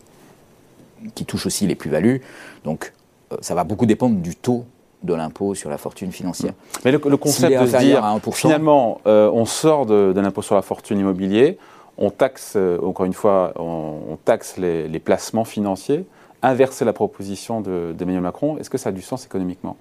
qui, 1.16 1.26
touche 1.26 1.46
aussi 1.46 1.68
les 1.68 1.76
plus-values. 1.76 2.22
Donc, 2.64 2.94
ça 3.42 3.56
va 3.56 3.64
beaucoup 3.64 3.86
dépendre 3.86 4.16
du 4.16 4.36
taux 4.36 4.66
de 5.04 5.14
l'impôt 5.14 5.56
sur 5.56 5.70
la 5.70 5.78
fortune 5.78 6.12
financière. 6.12 6.54
Mais 6.84 6.92
le, 6.92 7.00
concept 7.00 7.60
de 7.60 7.68
se 7.68 7.78
dire, 7.78 8.20
finalement, 8.34 9.02
euh, 9.08 9.30
on 9.32 9.46
sort 9.46 9.86
de, 9.86 10.14
l'impôt 10.16 10.42
sur 10.42 10.56
la 10.56 10.62
fortune 10.62 11.00
immobilier, 11.00 11.58
on 11.98 12.10
taxe, 12.10 12.54
euh, 12.56 12.80
encore 12.84 13.06
une 13.06 13.14
fois, 13.14 13.54
on, 13.58 14.18
taxe 14.24 14.58
les, 14.58 15.00
placements 15.00 15.46
financiers, 15.46 16.06
inverser 16.42 16.86
la 16.86 16.94
proposition 16.94 17.62
d'Emmanuel 17.62 18.22
Macron, 18.22 18.58
est-ce 18.58 18.70
que 18.70 18.78
ça 18.78 18.90
a 18.90 18.92
du 18.92 19.02
sens 19.02 19.26
économiquement? 19.26 19.78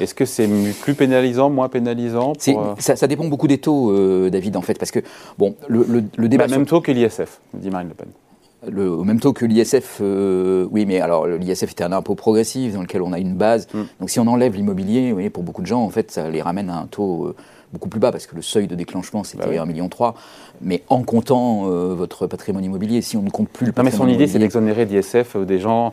Est-ce 0.00 0.14
que 0.14 0.24
c'est 0.24 0.48
plus 0.80 0.94
pénalisant, 0.94 1.50
moins 1.50 1.68
pénalisant 1.68 2.32
euh, 2.48 2.74
ça, 2.78 3.06
dépend 3.06 3.24
beaucoup 3.24 3.48
des 3.48 3.58
taux, 3.58 3.92
David, 4.30 4.56
en 4.56 4.62
fait, 4.62 4.78
parce 4.78 4.90
que 4.90 5.00
bon, 5.38 5.54
le, 5.68 5.84
le, 6.16 6.28
débat. 6.28 6.46
Bah, 6.46 6.56
même 6.56 6.66
taux 6.66 6.80
que 6.80 6.92
l'ISF, 6.92 7.40
dit 7.54 7.70
Marine 7.70 7.88
Le 7.88 7.94
Pen 7.94 8.08
le, 8.66 8.90
au 8.90 9.04
même 9.04 9.20
taux 9.20 9.32
que 9.32 9.44
l'ISF, 9.44 9.98
euh, 10.00 10.66
oui, 10.70 10.84
mais 10.86 11.00
alors 11.00 11.26
l'ISF 11.26 11.70
était 11.70 11.84
un 11.84 11.92
impôt 11.92 12.14
progressif 12.14 12.74
dans 12.74 12.82
lequel 12.82 13.02
on 13.02 13.12
a 13.12 13.18
une 13.18 13.34
base. 13.34 13.68
Mm. 13.72 13.82
Donc 14.00 14.10
si 14.10 14.18
on 14.18 14.26
enlève 14.26 14.54
l'immobilier, 14.54 15.30
pour 15.30 15.42
beaucoup 15.42 15.62
de 15.62 15.66
gens, 15.66 15.82
en 15.82 15.90
fait, 15.90 16.10
ça 16.10 16.28
les 16.28 16.42
ramène 16.42 16.70
à 16.70 16.78
un 16.78 16.86
taux 16.86 17.26
euh, 17.26 17.36
beaucoup 17.72 17.88
plus 17.88 18.00
bas 18.00 18.12
parce 18.12 18.26
que 18.26 18.34
le 18.34 18.42
seuil 18.42 18.66
de 18.66 18.74
déclenchement 18.74 19.24
c'était 19.24 19.46
bah 19.46 19.64
1,3 19.64 19.66
million. 19.66 19.88
Mais 20.60 20.82
en 20.88 21.02
comptant 21.02 21.66
euh, 21.66 21.94
votre 21.94 22.26
patrimoine 22.26 22.64
immobilier, 22.64 23.02
si 23.02 23.16
on 23.16 23.22
ne 23.22 23.30
compte 23.30 23.48
plus 23.48 23.66
le 23.66 23.72
patrimoine 23.72 23.92
Non, 24.00 24.06
mais 24.06 24.12
son 24.12 24.14
idée, 24.14 24.30
c'est 24.30 24.38
d'exonérer 24.38 24.86
d'ISF 24.86 25.36
des 25.36 25.58
gens 25.58 25.92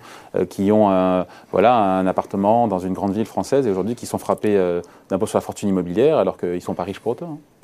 qui 0.49 0.71
ont 0.71 0.89
un, 0.89 1.25
voilà, 1.51 1.75
un 1.75 2.07
appartement 2.07 2.67
dans 2.67 2.79
une 2.79 2.93
grande 2.93 3.13
ville 3.13 3.25
française 3.25 3.67
et 3.67 3.71
aujourd'hui 3.71 3.95
qui 3.95 4.05
sont 4.05 4.17
frappés 4.17 4.81
d'impôt 5.09 5.27
sur 5.27 5.37
la 5.37 5.41
fortune 5.41 5.69
immobilière 5.69 6.17
alors 6.17 6.37
qu'ils 6.37 6.49
ne 6.49 6.59
sont 6.59 6.73
pas 6.73 6.83
riches 6.83 6.99
pour 6.99 7.13
autant. 7.13 7.33
Hein. 7.33 7.55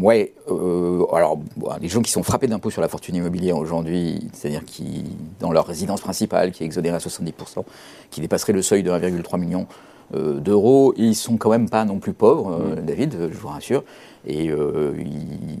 Ouais, 0.00 0.32
euh, 0.48 1.04
alors 1.12 1.38
les 1.80 1.88
gens 1.88 2.00
qui 2.00 2.10
sont 2.10 2.22
frappés 2.22 2.46
d'impôts 2.46 2.70
sur 2.70 2.80
la 2.80 2.88
fortune 2.88 3.16
immobilière 3.16 3.56
aujourd'hui, 3.58 4.30
c'est-à-dire 4.32 4.64
qui, 4.64 5.04
dans 5.40 5.52
leur 5.52 5.66
résidence 5.66 6.00
principale, 6.00 6.52
qui 6.52 6.62
est 6.62 6.66
exonérée 6.66 6.96
à 6.96 6.98
70%, 6.98 7.64
qui 8.10 8.20
dépasserait 8.20 8.54
le 8.54 8.62
seuil 8.62 8.82
de 8.82 8.90
1,3 8.90 9.38
million 9.38 9.62
euh, 9.62 9.99
d'euros, 10.12 10.92
ils 10.96 11.14
sont 11.14 11.36
quand 11.36 11.50
même 11.50 11.68
pas 11.68 11.84
non 11.84 11.98
plus 11.98 12.12
pauvres, 12.12 12.58
euh, 12.60 12.76
mmh. 12.76 12.84
David, 12.84 13.16
je 13.32 13.38
vous 13.38 13.48
rassure, 13.48 13.84
et 14.26 14.46
ils, 14.46 15.58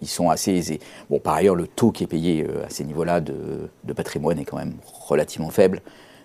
ils, 0.00 0.08
sont 0.08 0.30
assez 0.30 0.52
aisés. 0.52 0.80
Bon, 1.10 1.18
par 1.18 1.34
ailleurs, 1.34 1.56
le 1.56 1.66
taux 1.66 1.90
qui 1.90 2.04
est 2.04 2.06
payé 2.06 2.46
à 2.64 2.70
ces 2.70 2.84
niveaux-là 2.84 3.20
de, 3.20 3.34
de 3.84 3.92
patrimoine 3.92 4.38
est 4.38 4.44
quand 4.44 4.58
même 4.58 4.74
relativement 5.08 5.50
faible. 5.50 5.80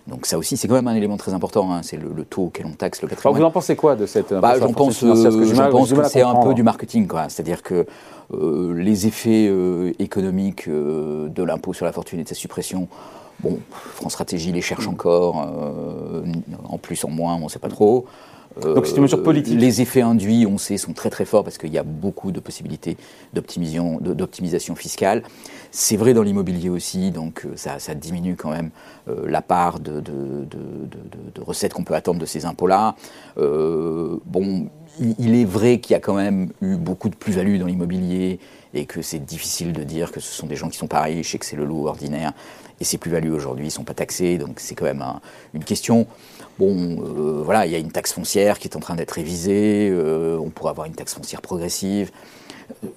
Donc 0.06 0.26
ça 0.26 0.36
aussi, 0.36 0.56
c'est 0.56 0.66
quand 0.66 0.74
même 0.74 0.88
un 0.88 0.94
élément 0.94 1.16
très 1.16 1.32
important. 1.32 1.72
Hein. 1.72 1.82
c'est 1.82 1.96
le, 1.96 2.24
taux 2.24 2.46
auquel 2.46 2.66
on 2.66 2.72
taxe 2.72 3.02
le 3.02 3.08
patrimoine. 3.08 3.40
vous 3.40 3.46
en 3.46 3.50
pensez 3.50 3.76
quoi 3.76 3.94
de 3.94 4.06
cette 4.06 4.34
bah, 4.34 4.58
J'en 4.58 4.72
pense, 4.72 5.00
que, 5.00 5.70
pense 5.70 5.92
que 5.92 6.04
c'est 6.04 6.22
un 6.22 6.34
peu 6.36 6.54
du 6.54 6.62
marketing. 6.62 7.08
C'est-à-dire 7.28 7.62
que 7.62 7.86
euh, 8.34 8.74
les 8.74 9.06
effets 9.06 9.46
euh, 9.48 9.92
économiques 9.98 10.66
euh, 10.66 11.28
de 11.28 11.42
l'impôt 11.42 11.72
sur 11.72 11.86
la 11.86 11.92
fortune 11.92 12.18
et 12.18 12.24
de 12.24 12.28
sa 12.28 12.34
suppression, 12.34 12.88
bon, 13.42 13.58
France 13.94 14.12
Stratégie 14.12 14.52
les 14.52 14.62
cherche 14.62 14.88
encore, 14.88 15.36
en 16.68 16.78
plus, 16.78 17.04
en 17.04 17.10
moins, 17.10 17.34
on 17.36 17.44
ne 17.44 17.48
sait 17.48 17.58
pas 17.58 17.68
trop. 17.68 18.06
Donc 18.60 18.86
c'est 18.86 18.96
une 18.96 19.02
mesure 19.02 19.22
politique. 19.22 19.58
Les 19.58 19.80
effets 19.80 20.02
induits, 20.02 20.46
on 20.46 20.58
sait, 20.58 20.76
sont 20.76 20.92
très 20.92 21.10
très 21.10 21.24
forts 21.24 21.44
parce 21.44 21.58
qu'il 21.58 21.72
y 21.72 21.78
a 21.78 21.82
beaucoup 21.82 22.32
de 22.32 22.40
possibilités 22.40 22.96
d'optimisation 23.32 24.74
fiscale. 24.74 25.22
C'est 25.70 25.96
vrai 25.96 26.12
dans 26.12 26.22
l'immobilier 26.22 26.68
aussi, 26.68 27.10
donc 27.12 27.46
euh, 27.46 27.52
ça, 27.56 27.78
ça, 27.78 27.94
diminue 27.94 28.36
quand 28.36 28.50
même 28.50 28.70
euh, 29.08 29.24
la 29.26 29.40
part 29.40 29.80
de, 29.80 30.00
de, 30.00 30.44
de, 30.44 30.58
de 31.34 31.40
recettes 31.40 31.72
qu'on 31.72 31.84
peut 31.84 31.94
attendre 31.94 32.20
de 32.20 32.26
ces 32.26 32.44
impôts-là. 32.44 32.94
Euh, 33.38 34.18
bon, 34.26 34.68
il 35.00 35.34
est 35.34 35.44
vrai 35.44 35.78
qu'il 35.78 35.94
y 35.94 35.96
a 35.96 36.00
quand 36.00 36.14
même 36.14 36.50
eu 36.60 36.76
beaucoup 36.76 37.08
de 37.08 37.14
plus-value 37.14 37.58
dans 37.58 37.66
l'immobilier 37.66 38.38
et 38.74 38.86
que 38.86 39.02
c'est 39.02 39.18
difficile 39.18 39.72
de 39.72 39.84
dire 39.84 40.12
que 40.12 40.20
ce 40.20 40.32
sont 40.32 40.46
des 40.46 40.56
gens 40.56 40.68
qui 40.68 40.78
sont 40.78 40.86
pareils, 40.86 41.16
riches 41.16 41.34
et 41.34 41.38
que 41.38 41.46
c'est 41.46 41.56
le 41.56 41.64
loup 41.64 41.86
ordinaire. 41.86 42.32
Et 42.80 42.84
ces 42.84 42.98
plus-values 42.98 43.30
aujourd'hui 43.30 43.66
ne 43.66 43.70
sont 43.70 43.84
pas 43.84 43.94
taxées, 43.94 44.38
donc 44.38 44.58
c'est 44.58 44.74
quand 44.74 44.84
même 44.84 45.04
une 45.54 45.64
question. 45.64 46.06
Bon, 46.58 46.98
euh, 47.00 47.42
voilà, 47.44 47.66
il 47.66 47.72
y 47.72 47.74
a 47.74 47.78
une 47.78 47.92
taxe 47.92 48.12
foncière 48.12 48.58
qui 48.58 48.68
est 48.68 48.76
en 48.76 48.80
train 48.80 48.96
d'être 48.96 49.12
révisée, 49.12 49.88
euh, 49.90 50.36
on 50.38 50.50
pourrait 50.50 50.70
avoir 50.70 50.86
une 50.86 50.94
taxe 50.94 51.14
foncière 51.14 51.40
progressive. 51.40 52.10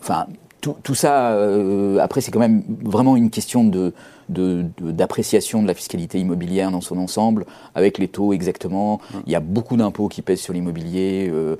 Enfin, 0.02 0.28
tout, 0.62 0.96
ça, 0.96 1.34
euh, 1.34 2.00
après, 2.00 2.22
c'est 2.22 2.32
quand 2.32 2.40
même 2.40 2.64
vraiment 2.84 3.16
une 3.16 3.30
question 3.30 3.64
de, 3.64 3.94
d'appréciation 4.29 5.62
de, 5.62 5.67
la 5.67 5.74
fiscalité 5.74 6.20
immobilière 6.20 6.72
dans 6.72 6.82
son 6.82 6.98
ensemble, 6.98 7.46
avec 7.74 7.98
les 7.98 8.08
taux 8.08 8.34
exactement. 8.34 9.00
Il 9.25 9.32
y 9.32 9.36
a 9.36 9.39
beaucoup 9.39 9.77
d'impôts 9.77 10.08
qui 10.08 10.22
pèsent 10.22 10.41
sur 10.41 10.53
l'immobilier. 10.53 11.29
Euh, 11.32 11.58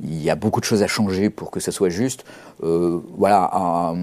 il 0.00 0.22
y 0.22 0.30
a 0.30 0.36
beaucoup 0.36 0.60
de 0.60 0.64
choses 0.64 0.82
à 0.82 0.86
changer 0.86 1.28
pour 1.28 1.50
que 1.50 1.60
ça 1.60 1.72
soit 1.72 1.88
juste. 1.88 2.24
Euh, 2.62 3.00
voilà, 3.16 3.94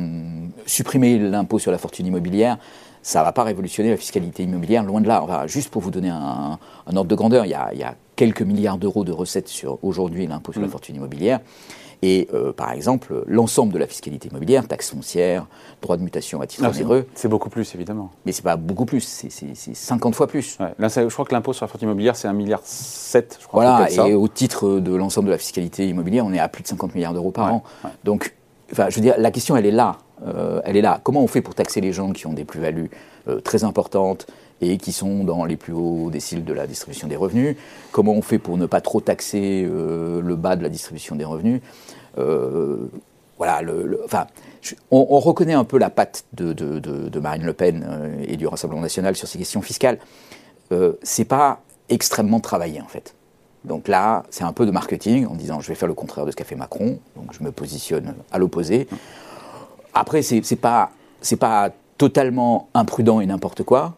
supprimer 0.66 1.18
l'impôt 1.20 1.60
sur 1.60 1.72
la 1.72 1.78
fortune 1.78 2.08
immobilière, 2.08 2.58
ça 3.02 3.20
ne 3.20 3.26
va 3.26 3.32
pas 3.32 3.44
révolutionner 3.44 3.92
la 3.92 3.98
fiscalité 3.98 4.44
immobilière, 4.44 4.84
loin 4.84 5.00
de 5.00 5.08
là. 5.08 5.46
juste 5.46 5.70
pour 5.70 5.82
vous 5.82 5.92
donner 5.92 6.10
un, 6.10 6.58
ordre 6.88 7.06
de 7.06 7.16
grandeur, 7.16 7.46
il 7.46 7.50
y 7.50 7.54
a, 7.54 7.96
quelques 8.16 8.42
milliards 8.42 8.78
d'euros 8.78 9.04
de 9.04 9.12
recettes 9.12 9.50
sur 9.50 9.78
aujourd'hui 9.84 10.26
l'impôt 10.26 10.54
sur 10.54 10.62
la 10.62 10.68
mmh. 10.68 10.72
fortune 10.72 10.96
immobilière. 10.96 11.42
Et 12.02 12.28
euh, 12.34 12.52
par 12.52 12.72
exemple, 12.72 13.24
l'ensemble 13.28 13.74
de 13.74 13.80
la 13.80 13.88
fiscalité 13.88 14.30
immobilière, 14.30 14.68
taxes 14.68 14.92
foncières, 14.92 15.48
droit 15.82 15.98
de 15.98 16.04
mutation 16.04 16.42
à 16.42 16.48
titre 16.48 16.64
ah, 16.66 16.70
onéreux. 16.70 17.08
C'est 17.16 17.28
beaucoup 17.28 17.50
plus, 17.50 17.74
évidemment. 17.76 18.12
Mais 18.26 18.32
c'est 18.32 18.44
pas 18.44 18.56
beaucoup 18.56 18.86
plus, 18.86 19.02
c'est 19.02 19.30
50 19.30 20.16
fois 20.16 20.28
plus. 20.28 20.58
Là, 20.80 20.88
je 20.88 21.08
crois 21.08 21.26
que 21.26 21.34
l'impôt 21.34 21.54
sur 21.54 21.66
la 21.66 21.68
fortune 21.68 21.88
immobilière, 21.88 22.16
c'est 22.16 22.28
1,7 22.28 22.34
milliard, 22.34 22.62
je 22.66 23.48
crois. 23.48 23.64
Voilà, 23.64 24.08
et 24.08 24.14
au 24.14 24.28
titre 24.28 24.80
de 24.80 24.94
l'ensemble 24.96 25.28
de 25.28 25.32
la 25.32 25.38
fiscalité 25.38 25.88
immobilière, 25.88 26.26
on 26.26 26.34
est 26.34 26.40
à 26.40 26.48
plus 26.50 26.64
de 26.64 26.68
50 26.68 26.96
milliards 26.96 27.14
d'euros 27.14 27.32
par 27.32 27.54
an. 27.54 27.64
Donc, 28.04 28.36
enfin, 28.72 28.90
je 28.90 28.96
veux 28.96 29.02
dire, 29.02 29.16
la 29.18 29.32
question, 29.32 29.56
elle 29.56 29.66
est 29.66 29.72
là. 29.72 29.98
Euh, 30.26 30.62
elle 30.64 30.78
est 30.78 30.82
là. 30.82 31.00
Comment 31.04 31.22
on 31.22 31.28
fait 31.28 31.42
pour 31.42 31.56
taxer 31.56 31.82
les 31.82 31.92
gens 31.92 32.12
qui 32.12 32.26
ont 32.26 32.34
des 32.34 32.46
plus-values 32.46 32.90
euh, 33.28 33.42
très 33.42 33.64
importantes 33.64 34.28
et 34.62 34.78
qui 34.78 34.92
sont 34.92 35.24
dans 35.24 35.46
les 35.46 35.58
plus 35.58 35.74
hauts 35.74 36.10
déciles 36.10 36.46
de 36.46 36.54
la 36.54 36.68
distribution 36.68 37.08
des 37.08 37.16
revenus 37.16 37.58
Comment 37.92 38.14
on 38.14 38.22
fait 38.22 38.40
pour 38.40 38.58
ne 38.58 38.66
pas 38.66 38.82
trop 38.82 39.02
taxer 39.02 39.66
euh, 39.68 40.22
le 40.22 40.36
bas 40.36 40.56
de 40.56 40.64
la 40.64 40.70
distribution 40.70 41.16
des 41.16 41.26
revenus? 41.26 41.62
Voilà, 43.38 43.62
le, 43.62 44.02
enfin, 44.06 44.28
on, 44.92 45.20
reconnaît 45.20 45.54
un 45.54 45.66
peu 45.66 45.78
la 45.78 45.90
patte 45.90 46.24
de, 46.32 47.20
Marine 47.20 47.44
Le 47.44 47.52
Pen 47.52 48.18
et 48.26 48.38
du 48.38 48.48
Rassemblement 48.48 48.82
national 48.82 49.18
sur 49.18 49.28
ces 49.28 49.38
questions 49.38 49.62
fiscales. 49.62 50.00
c'est 51.04 51.26
pas 51.26 51.60
extrêmement 51.90 52.40
travaillé 52.40 52.80
en 52.80 52.88
fait. 52.88 53.14
Donc 53.66 53.88
là, 53.88 54.24
c'est 54.30 54.44
un 54.44 54.54
peu 54.54 54.66
de 54.66 54.72
marketing 54.72 55.26
en 55.26 55.36
disant 55.36 55.60
je 55.60 55.68
vais 55.68 55.76
faire 55.76 55.88
le 55.88 55.94
contraire 55.94 56.26
de 56.26 56.32
ce 56.32 56.36
qu'a 56.36 56.44
fait 56.44 56.56
Macron, 56.56 57.00
donc 57.16 57.34
je 57.34 57.44
me 57.44 57.52
positionne 57.52 58.14
à 58.32 58.38
l'opposé. 58.38 58.88
Après, 59.94 60.22
c'est 60.22 60.42
pas, 60.56 60.92
pas 61.40 61.70
totalement 61.98 62.70
imprudent 62.74 63.22
et 63.22 63.26
n'importe 63.26 63.64
quoi, 63.64 63.96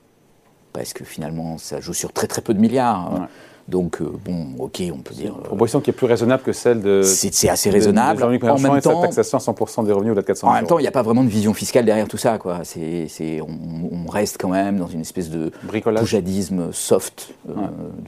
parce 0.77 0.93
que 0.93 1.03
finalement, 1.03 1.57
ça 1.57 1.81
joue 1.81 1.93
sur 1.93 2.13
très 2.13 2.27
très 2.27 2.41
peu 2.41 2.53
de 2.53 2.59
milliards. 2.59 3.27
Donc, 3.67 4.01
euh, 4.01 4.09
bon, 4.23 4.47
ok, 4.59 4.81
on 4.93 4.99
peut 4.99 5.13
dire. 5.13 5.33
Une 5.35 5.43
proposition 5.43 5.81
qui 5.81 5.89
est 5.89 5.93
plus 5.93 6.07
raisonnable 6.07 6.41
que 6.41 6.53
celle 6.53 6.81
de. 6.81 7.01
C'est 7.01 7.49
assez 7.49 7.69
raisonnable. 7.69 8.23
en 8.23 8.29
même 8.29 8.81
temps, 8.81 9.01
taxation 9.01 9.37
à 9.37 9.41
100% 9.41 9.85
des 9.85 9.91
revenus 9.91 10.11
au-delà 10.11 10.21
de 10.21 10.27
400 10.27 10.47
En 10.47 10.53
même 10.53 10.67
temps, 10.67 10.79
il 10.79 10.83
n'y 10.83 10.87
a 10.87 10.91
pas 10.91 11.01
vraiment 11.01 11.23
de 11.23 11.29
vision 11.29 11.53
fiscale 11.53 11.83
derrière 11.83 12.07
tout 12.07 12.17
ça, 12.17 12.37
quoi. 12.37 12.61
C'est, 12.63 13.41
on, 13.41 14.05
on, 14.05 14.09
reste 14.09 14.37
quand 14.39 14.49
même 14.49 14.77
dans 14.77 14.87
une 14.87 15.01
espèce 15.01 15.29
de 15.29 15.51
Bricolage. 15.63 16.01
poujadisme 16.01 16.71
soft, 16.71 17.33
euh, 17.49 17.53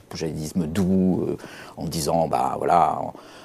poujadisme 0.08 0.66
doux, 0.66 1.26
euh, 1.28 1.36
en 1.76 1.84
disant, 1.84 2.26
bah 2.26 2.54
voilà 2.56 2.98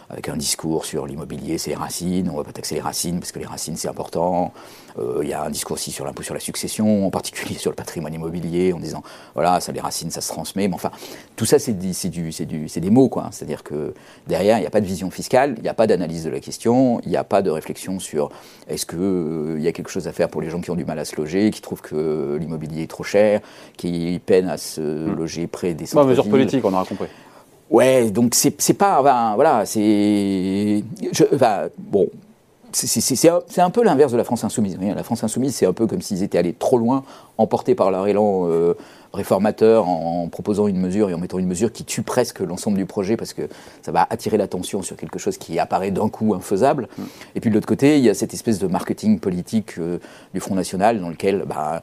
avec 0.10 0.30
un 0.30 0.38
discours 0.38 0.86
sur 0.86 1.08
l'immobilier, 1.08 1.58
c'est 1.58 1.72
les 1.72 1.76
racines, 1.76 2.30
on 2.30 2.34
ne 2.34 2.38
va 2.38 2.44
pas 2.44 2.52
taxer 2.52 2.76
les 2.76 2.82
racines 2.82 3.20
parce 3.20 3.32
que 3.32 3.40
les 3.40 3.46
racines 3.46 3.76
c'est 3.76 3.88
important. 3.88 4.54
Euh, 4.98 5.20
il 5.24 5.30
y 5.30 5.34
a 5.34 5.44
un 5.44 5.50
discours 5.50 5.74
aussi 5.74 5.92
sur 5.92 6.06
l'impôt 6.06 6.24
sur 6.24 6.34
la 6.34 6.40
succession, 6.40 7.06
en 7.06 7.10
particulier 7.10 7.56
sur 7.60 7.72
le 7.72 7.76
patrimoine 7.76 8.14
immobilier, 8.14 8.74
en 8.74 8.80
disant 8.80 9.04
voilà, 9.34 9.60
ça 9.60 9.72
les 9.72 9.80
racines 9.80 10.12
ça 10.12 10.22
se 10.22 10.28
transmet. 10.30 10.68
Mais 10.68 10.76
enfin, 10.76 10.92
tout 11.36 11.46
ça 11.46 11.60
c'est 11.60 11.74
des 11.74 12.90
mots 12.90 13.10
quoi. 13.10 13.30
C'est-à-dire 13.32 13.64
que 13.64 13.94
derrière 14.28 14.58
il 14.58 14.62
n'y 14.62 14.68
a 14.68 14.72
pas 14.72 14.82
de 14.82 14.86
vision 14.86 15.10
fiscale, 15.10 15.56
il 15.58 15.64
n'y 15.64 15.70
a 15.70 15.74
pas 15.74 15.88
d'analyse 15.88 16.24
de 16.24 16.30
la 16.30 16.40
question, 16.40 17.00
il 17.02 17.10
n'y 17.10 17.18
a 17.18 17.24
pas 17.24 17.42
de 17.42 17.50
réflexion 17.50 18.00
sur 18.00 18.30
est-ce 18.68 18.86
qu'il 18.86 19.00
euh, 19.00 19.60
y 19.60 19.68
a 19.68 19.72
quelque 19.72 19.90
chose 19.90 20.08
à 20.08 20.12
faire 20.12 20.30
pour 20.30 20.42
les 20.42 20.50
gens 20.50 20.62
qui 20.62 20.72
ont 20.72 20.76
du 20.76 20.86
mal 20.86 21.00
à 21.00 21.06
se 21.06 21.16
loger, 21.16 21.52
qui 21.52 21.62
trouvent 21.62 21.82
que 21.82 22.38
l'immobilier 22.40 22.84
est 22.84 22.90
trop 22.90 23.04
cher, 23.04 23.42
qui 23.78 24.22
peinent 24.26 24.50
à 24.50 24.58
se 24.58 24.82
hmm. 24.82 25.16
loger 25.16 25.48
près 25.48 25.74
des 25.74 25.86
centres. 25.86 26.06
mesure 26.06 26.30
politique, 26.30 26.64
on 26.64 26.74
aura 26.74 26.86
compris. 26.86 27.08
Ouais, 27.70 28.12
donc 28.12 28.36
c'est 28.36 28.74
pas. 28.74 29.02
voilà, 29.36 29.66
c'est. 29.66 30.84
bon, 31.78 32.10
c'est 32.76 33.30
un, 33.30 33.42
un, 33.58 33.70
peu 33.70 33.84
l'inverse 33.84 34.12
de 34.12 34.18
la 34.18 34.24
France 34.24 34.44
insoumise. 34.44 34.78
La 34.82 35.04
France 35.04 35.24
insoumise, 35.24 35.56
c'est 35.56 35.66
un 35.66 35.74
peu 35.74 35.88
comme 35.88 36.02
s'ils 36.02 36.24
étaient 36.24 36.38
allés 36.38 36.54
trop 36.54 36.78
loin, 36.78 37.04
emportés 37.38 37.74
par 37.74 37.90
leur 37.90 38.06
élan 38.08 38.48
euh, 38.50 38.74
réformateur, 39.14 39.88
en, 39.88 40.28
proposant 40.28 40.68
une 40.68 40.80
mesure 40.80 41.10
et 41.10 41.14
en 41.14 41.18
mettant 41.18 41.40
une 41.40 41.48
mesure 41.48 41.72
qui 41.72 41.86
tue 41.86 42.02
presque 42.02 42.42
l'ensemble 42.42 42.78
du 42.78 42.86
projet 42.86 43.16
parce 43.16 43.34
que 43.34 43.44
ça 43.82 43.92
va 43.94 44.06
attirer 44.10 44.38
l'attention 44.38 44.82
sur 44.82 44.98
quelque 44.98 45.20
chose 45.20 45.38
qui 45.38 45.58
apparaît 45.58 45.92
d'un 45.92 46.10
coup 46.10 46.34
infaisable. 46.34 46.90
Mm. 46.98 47.04
Et 47.36 47.40
puis 47.40 47.50
de 47.50 47.56
l'autre 47.56 47.68
côté, 47.68 47.98
il 47.98 48.04
y 48.04 48.10
a 48.10 48.14
cette 48.14 48.34
espèce 48.34 48.60
de 48.60 48.68
marketing 48.68 49.20
politique 49.20 49.80
euh, 49.80 50.00
du 50.34 50.42
Front 50.42 50.56
National 50.56 51.00
dans 51.00 51.10
lequel. 51.10 51.46
Bah, 51.48 51.82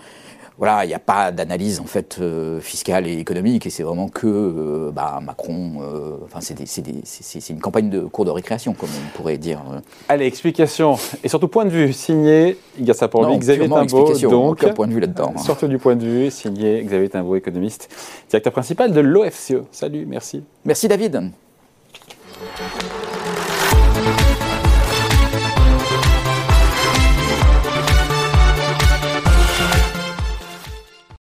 voilà, 0.63 0.85
il 0.85 0.89
n'y 0.89 0.95
a 0.95 1.01
pas 1.01 1.33
d'analyse 1.33 1.81
en 1.81 1.87
fait 1.87 2.19
euh, 2.21 2.61
fiscale 2.61 3.09
et 3.09 3.19
économique, 3.19 3.67
et 3.67 3.71
c'est 3.71 3.83
vraiment 3.83 4.07
que 4.07 4.29
euh, 4.29 4.93
bah, 4.93 5.19
Macron. 5.21 5.83
Euh, 5.83 6.19
enfin, 6.25 6.39
c'est 6.41 7.51
une 7.51 7.59
campagne 7.59 7.91
de 7.91 8.03
cours 8.03 8.25
de 8.25 8.31
récréation, 8.31 8.73
comme 8.73 8.89
on 8.91 9.17
pourrait 9.17 9.39
dire. 9.39 9.61
Allez, 10.09 10.25
explication 10.25 10.95
et 11.25 11.29
surtout 11.29 11.49
point 11.49 11.65
de 11.65 11.71
vue 11.71 11.93
signé. 11.93 12.57
Il 12.79 12.85
y 12.85 12.93
a 12.93 12.95
ça 12.95 13.09
pour 13.09 13.27
lui, 13.27 13.37
Xavier 13.39 13.69
Timbaud. 13.69 14.13
Donc, 14.31 14.73
point 14.75 14.87
de 14.87 14.93
vue 14.93 15.01
là-dedans. 15.01 15.35
Surtout 15.37 15.67
du 15.67 15.79
point 15.79 15.97
de 15.97 16.07
vue 16.07 16.31
signé 16.31 16.81
Xavier 16.85 17.09
Timbaud, 17.09 17.35
économiste, 17.35 17.89
directeur 18.31 18.53
principal 18.53 18.93
de 18.93 19.01
l'OFCE. 19.01 19.65
Salut, 19.73 20.07
merci. 20.07 20.45
Merci 20.65 20.87
David. 20.87 21.33